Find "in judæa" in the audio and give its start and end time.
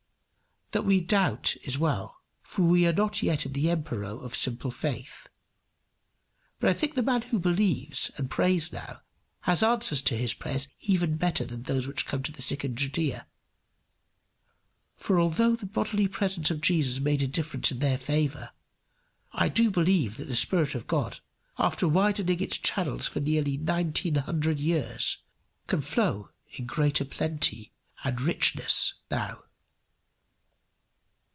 12.63-13.25